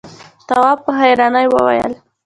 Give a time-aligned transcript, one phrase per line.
[0.47, 1.93] تواب په حيرانی وويل: